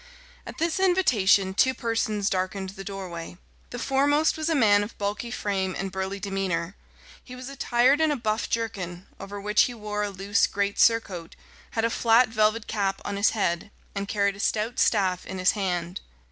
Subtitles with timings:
[0.47, 3.37] At this invitation two persons darkened the doorway.
[3.69, 6.75] The foremost was a man of bulky frame and burly demeanour.
[7.23, 11.35] He was attired in a buff jerkin, over which he wore a loose great surcoat;
[11.77, 15.51] had a flat velvet cap on his head; and carried a stout staff in his
[15.51, 16.01] hand.